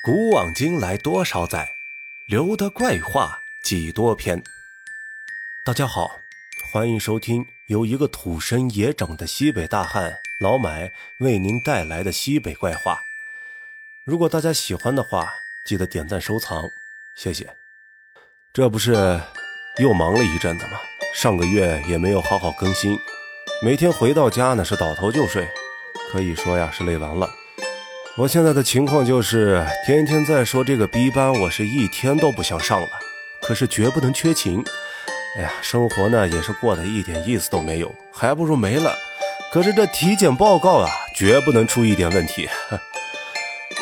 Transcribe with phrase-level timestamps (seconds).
[0.00, 1.68] 古往今来多少载，
[2.28, 4.40] 留得怪话几多篇。
[5.64, 6.20] 大家好，
[6.70, 13.00] 欢迎收听由一个土生野长的西北大汉老买为您带来的西北怪话。
[14.04, 15.34] 如果大家喜欢的话，
[15.66, 16.62] 记得点赞收藏，
[17.16, 17.56] 谢谢。
[18.52, 19.20] 这不是
[19.78, 20.78] 又忙了一阵子吗？
[21.12, 22.96] 上个月也没有好好更新，
[23.60, 25.48] 每天回到家呢是倒头就睡，
[26.12, 27.28] 可以说呀是累完了。
[28.18, 32.88] 我现在的情况就是天天在说这个 B 班，我是一天都不想上了，
[33.40, 34.60] 可是绝不能缺勤。
[35.36, 38.98] 哎呀，生活呢也是过得一点意思都没有，还不如没了。
[39.52, 42.48] 可是这体检报告啊，绝不能出一点问题。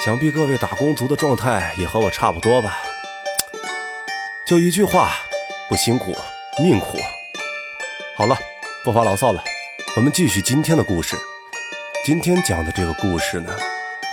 [0.04, 2.76] 想必各位打工族的状态也和我差不多吧？
[4.46, 5.12] 就一句话，
[5.66, 6.14] 不辛苦
[6.62, 6.98] 命苦。
[8.18, 8.36] 好了，
[8.84, 9.42] 不发牢骚了，
[9.96, 11.16] 我们继续今天的故事。
[12.04, 13.56] 今天讲的这个故事呢。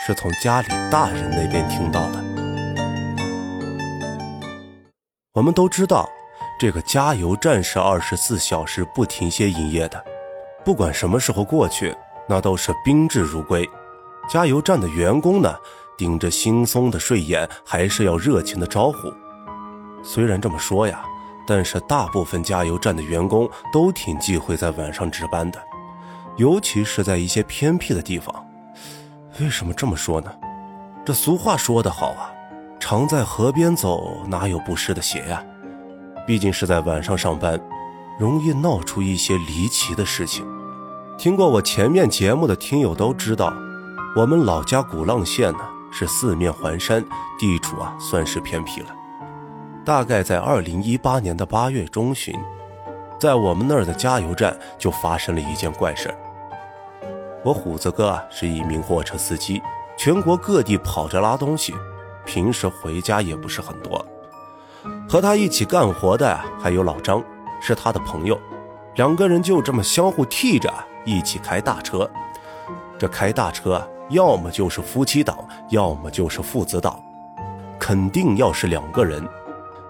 [0.06, 2.22] 是从家里大人那边听到的。
[5.34, 6.10] 我们都知道，
[6.60, 10.04] 这个加油站是二十四小时不停歇营业的，
[10.66, 11.96] 不管什么时候过去，
[12.28, 13.66] 那都是宾至如归。
[14.28, 15.56] 加油站的员工呢，
[15.98, 19.10] 顶着惺忪的睡眼，还是要热情的招呼。
[20.04, 21.02] 虽然这么说呀，
[21.48, 25.64] 但是大部分加油站的员工都挺忌讳在晚上值班的，
[26.36, 28.43] 尤其是在一些偏僻的地方。
[29.40, 30.32] 为什么这么说呢？
[31.04, 32.32] 这俗话说得好啊，
[32.80, 35.44] 常在河边走，哪有不湿的鞋呀？
[36.28, 37.60] 毕竟是在晚上上班，
[38.20, 40.46] 容易闹出一些离奇的事情。
[41.18, 43.52] 听过我前面节目的听友都知道，
[44.16, 45.60] 我们老家鼓浪县呢
[45.92, 47.04] 是四面环山，
[47.40, 48.88] 地处啊算是偏僻了。
[49.84, 52.40] 大概在二零一八年的八月中旬，
[53.20, 56.16] 在我们那儿的加油站就发生了一件怪事儿。
[57.44, 59.62] 我虎子哥是一名货车司机，
[59.98, 61.74] 全国各地跑着拉东西，
[62.26, 64.04] 平时回家也不是很多。
[65.10, 67.22] 和他一起干活的还有老张，
[67.62, 68.40] 是他的朋友，
[68.96, 70.74] 两个人就这么相互替着
[71.04, 72.10] 一起开大车。
[72.98, 75.38] 这开大车啊要么就是夫妻档，
[75.70, 76.98] 要么就是父子档，
[77.78, 79.22] 肯定要是两个人。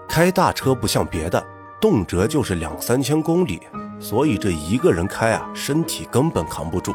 [0.08, 1.40] 开大车不像别的，
[1.80, 3.62] 动辄就是两三千公里，
[4.00, 6.92] 所以这一个人开啊，身体根本扛不住。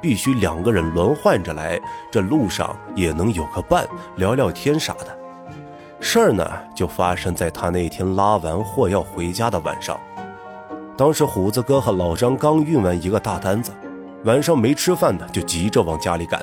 [0.00, 3.86] 必须两个人轮换着来，这路上也能有个伴，
[4.16, 5.18] 聊聊天啥的。
[6.00, 9.98] 事儿呢，就发生在他那天拉完货要回家的晚上。
[10.96, 13.72] 当时虎子哥和老张刚运完一个大单子，
[14.24, 16.40] 晚上没吃饭的，就急着往家里赶。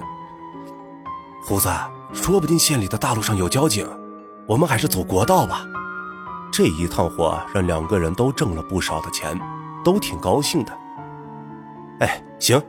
[1.45, 1.69] 虎子，
[2.11, 3.87] 说不定县里的大路上有交警，
[4.47, 5.65] 我们还是走国道吧。
[6.51, 9.39] 这一趟货让两个人都挣了不少的钱，
[9.83, 10.71] 都挺高兴的。
[11.99, 12.61] 哎，行。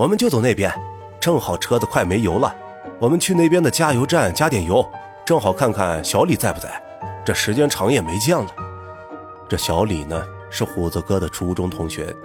[0.00, 0.72] 我们就走那边，
[1.20, 2.56] 正好车子快没油了。
[2.98, 4.82] 我们去那边的加油站加点油，
[5.26, 6.70] 正好看看小李在不在。
[7.22, 8.46] 这时间长也没见了。
[9.46, 12.16] 这小李呢，是虎子哥的初中同学。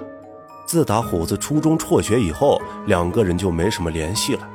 [0.65, 4.47] 自打虎子初中辍学以后，两个人就没什么联系了。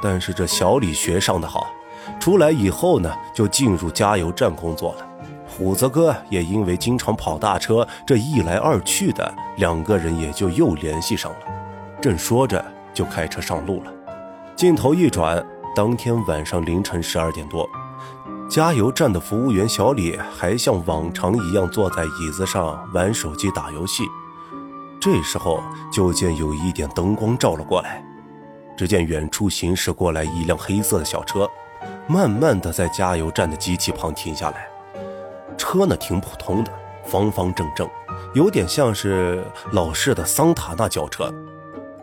[0.00, 1.66] 但是这小李学上的好，
[2.20, 5.06] 出来以后呢，就进入加油站工作了。
[5.44, 11.38] 虎子哥也因为经常跑大车，这一来二去的，两个人也就又联系上了。
[12.04, 13.90] 正说着，就开车上路了。
[14.54, 15.42] 镜头一转，
[15.74, 17.66] 当天晚上凌晨十二点多，
[18.46, 24.04] 加油站的服务员小李还像往常一样坐在椅子上玩手机打游戏。
[25.00, 28.04] 这时候，就见有一点灯光照了过来。
[28.76, 31.48] 只见远处行驶过来一辆黑色的小车，
[32.06, 34.68] 慢慢的在加油站的机器旁停下来。
[35.56, 36.70] 车呢，挺普通的，
[37.06, 37.88] 方方正正，
[38.34, 41.32] 有点像是老式的桑塔纳轿车。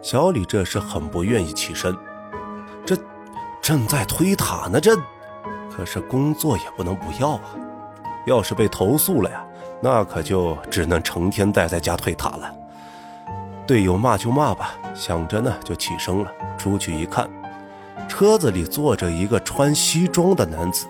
[0.02, 1.96] 小李这时很不愿意起身，
[2.84, 2.98] 这
[3.62, 4.96] 正在推塔呢，这
[5.70, 7.42] 可是工作也不能不要啊。
[8.26, 9.44] 要是被投诉了呀，
[9.80, 12.52] 那可就只能成天待在家推塔了。
[13.68, 17.30] 队友骂就骂吧，想着呢就起身了，出去一看，
[18.08, 20.88] 车子里坐着一个穿西装的男子，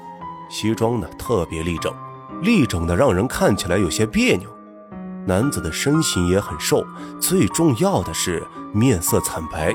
[0.50, 1.94] 西装呢特别立正，
[2.42, 4.50] 立正的让人看起来有些别扭。
[5.26, 6.86] 男子的身形也很瘦，
[7.20, 9.74] 最重要的是面色惨白，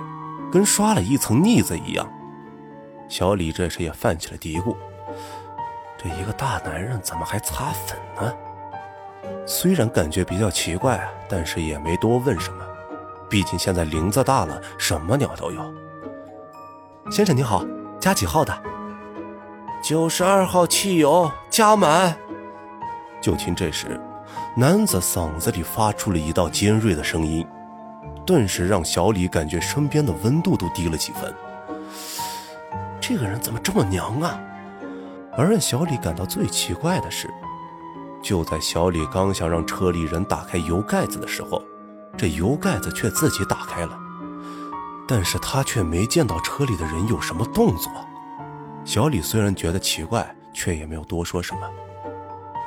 [0.51, 2.09] 跟刷了一层腻子一样。
[3.09, 4.77] 小李这时也泛起了嘀咕：
[5.97, 8.33] 这一个大男人怎么还擦粉呢？
[9.47, 12.65] 虽然感觉比较奇怪啊，但是也没多问什么，
[13.31, 15.75] 毕竟现在林子大了，什么鸟都有。
[17.11, 17.65] 先生你好，
[18.01, 18.53] 加几号的？
[19.83, 22.17] 九十二号汽油加满。
[23.21, 24.01] 就听这时。
[24.59, 27.47] 男子嗓子里发出了一道尖锐的声音，
[28.25, 31.31] 顿时让小李感觉身边的温度都低了几分。
[32.99, 34.41] 这个人怎么这么娘啊？
[35.37, 37.29] 而让小李感到最奇怪的是，
[38.23, 41.63] 就在小李刚想让车里人打开油盖子的时候，
[42.17, 43.99] 这油盖子却自己打开了，
[45.07, 47.93] 但是他却没见到车里的人有什么动作。
[48.87, 51.61] 小李虽然觉得奇怪，却也没有多说什么。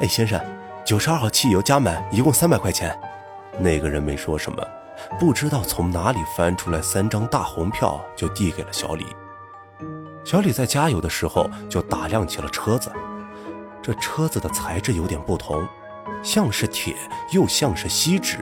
[0.01, 0.39] 哎，先生，
[0.89, 2.99] 九十二号汽油加满，一共三百块钱。
[3.59, 4.67] 那个人没说什么，
[5.19, 9.05] 不知道从哪里翻出来三张大红票，就递给了小李。
[10.25, 12.91] 小李在加油的时候就打量起了车子，
[13.83, 15.63] 这车子的材质有点不同，
[16.23, 16.95] 像是铁，
[17.33, 18.39] 又像是锡纸。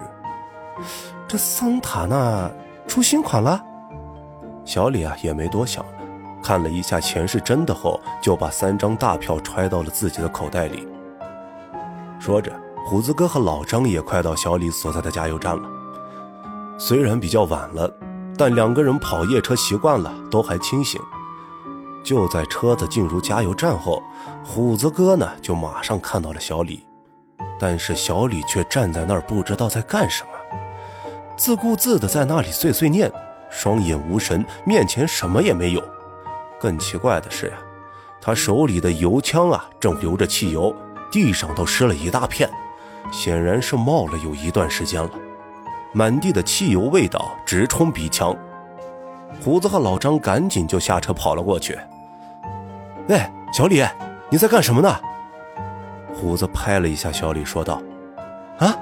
[1.28, 2.50] 这桑塔纳
[2.88, 3.62] 出新款了？
[4.64, 5.86] 小李啊也没多想，
[6.42, 10.88] 看了一下钱是真的后，就把三张大票揣到了自己的口袋里。
[12.28, 12.52] 说着，
[12.86, 15.70] 虎子哥和老张也快到小李所在的加油站了。
[16.78, 17.90] 虽然比较晚了，
[18.38, 21.00] 但两个人跑夜车习惯了，都还清醒。
[22.04, 24.04] 就在车子进入加油站后，
[24.44, 26.84] 虎子哥呢就马上看到了小李，
[27.58, 30.60] 但是小李却站在那儿不知道在干什么，
[31.38, 33.10] 自顾自的在那里碎碎念，
[33.50, 35.84] 双眼无神，面前什么也没有。
[36.60, 37.54] 更奇怪的是呀，
[38.20, 40.76] 他手里的油枪啊正流着汽油，
[41.12, 42.50] 地上都湿了一大片，
[43.12, 45.12] 显然是冒了有一段时间了，
[45.94, 48.36] 满地的汽油味道直冲鼻腔。
[49.44, 51.78] 胡子和老张赶紧就下车跑了过去。
[53.08, 53.22] 喂，
[53.54, 53.86] 小李，
[54.30, 54.96] 你在干什么呢？
[56.14, 57.82] 虎子拍了一下小李，说道
[58.60, 58.76] ：“啊，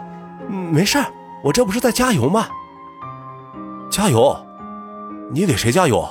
[0.48, 0.98] 没事
[1.44, 2.48] 我这不是在加油吗？
[3.92, 4.36] 加油？
[5.32, 6.08] 你给谁加油？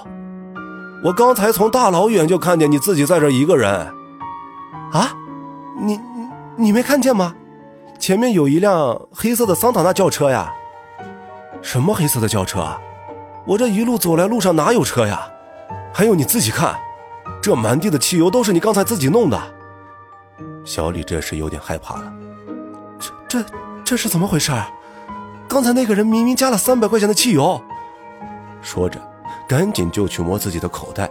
[1.03, 3.71] 我刚才从大老远就看见你自己在这一个人。
[4.93, 5.13] 啊，
[5.77, 6.01] 你
[6.57, 7.35] 你没看见吗？
[7.99, 10.53] 前面有一辆黑色的桑塔纳轿车呀。
[11.63, 12.67] 什么黑色的轿车？
[13.47, 15.29] 我这一路走来，路上哪有车呀？
[15.93, 16.79] 还有你自己看。”
[17.41, 19.39] 这满地的汽油都是你刚才自己弄的，
[20.65, 22.13] 小李这时有点害怕了。
[22.99, 23.45] 这这
[23.85, 24.51] 这是怎么回事？
[25.47, 27.61] 刚才那个人明明加了三百块钱的汽油。
[28.63, 28.99] 说着，
[29.47, 31.11] 赶紧就去摸自己的口袋。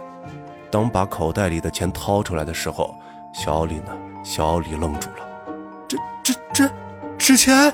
[0.72, 2.92] 当把口袋里的钱掏出来的时候，
[3.32, 3.92] 小李呢？
[4.24, 5.24] 小李愣住了。
[5.86, 6.70] 这这这，
[7.16, 7.72] 纸钱！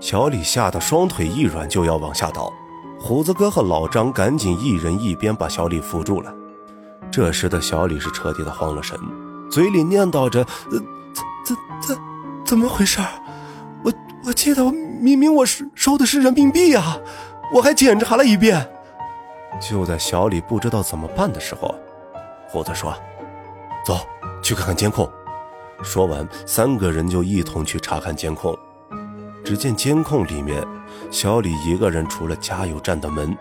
[0.00, 2.52] 小李吓得双腿一软，就要往下倒。
[3.00, 6.32] 胡子哥和老张赶紧一人一边把小李扶住了。
[7.10, 8.98] 这时的小李是彻底的慌了神，
[9.50, 10.40] 嘴里念叨着
[10.70, 10.78] ：“呃，
[11.12, 11.98] 怎怎怎
[12.46, 13.00] 怎么回事？
[13.82, 13.92] 我
[14.24, 16.96] 我记得明明我是收的是人民币啊，
[17.52, 18.66] 我还检查了一遍。”
[19.60, 21.74] 就在小李不知道怎么办的时候，
[22.48, 22.94] 胡子说
[23.84, 23.98] ：“走，
[24.42, 25.10] 去看看监控。”
[25.82, 28.56] 说完，三个人就一同去查看监控。
[29.44, 30.64] 只见监控里面，
[31.10, 33.36] 小李一个人出了加油站的门，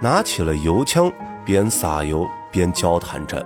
[0.00, 1.12] 拿起了油枪，
[1.44, 2.26] 边撒油。
[2.48, 3.44] 边交谈着，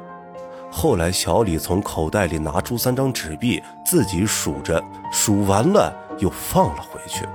[0.71, 4.81] 后来小李从口袋里拿出三张纸币，自己数着，
[5.11, 7.27] 数完了又放了回去。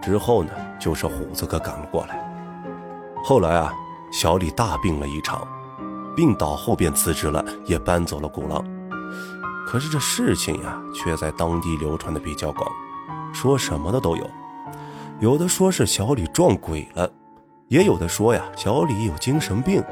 [0.00, 2.18] 之后呢，就是虎子哥赶了过来。
[3.22, 3.74] 后来啊，
[4.10, 5.46] 小李大病了一场，
[6.16, 8.64] 病倒后便辞职了，也搬走了鼓浪。
[9.66, 12.70] 可是这事情呀，却在当地流传的比较广，
[13.34, 14.30] 说什么的都有，
[15.18, 17.10] 有的说是小李撞鬼了，
[17.66, 19.82] 也有的说呀，小李有精神病。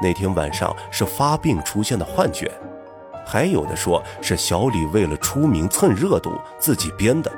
[0.00, 2.52] 那天晚上是发病出现的幻觉，
[3.26, 7.32] 还有的说是小李为了出名蹭热度自己编的。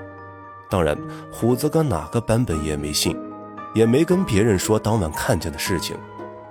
[0.69, 0.95] 当然，
[1.33, 3.19] 虎子哥哪个版本也没信，
[3.75, 5.97] 也没跟别人说当晚看见的事情，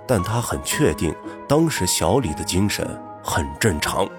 [0.08, 1.14] 但他很确定
[1.48, 4.10] 当时小李的精神很正常。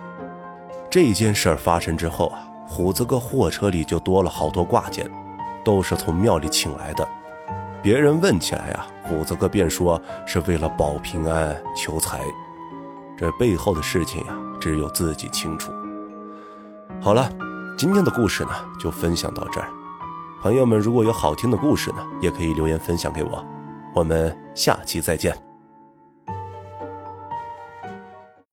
[0.90, 5.11] 这件事儿发生之后啊，虎子哥货车里就多了好多挂件，
[5.64, 7.07] 都是从庙里请来的。
[7.83, 12.21] 别人问起来呀，虎子哥便说是为了保平安、求财。
[13.16, 15.71] 这背后的事情呀，只有自己清楚。
[17.00, 17.30] 好了，
[17.76, 19.68] 今天的故事呢，就分享到这儿。
[20.40, 23.45] 朋友们，如果有好听的故事呢，也可以留言分享给我。
[23.95, 25.47] 我们下期再见。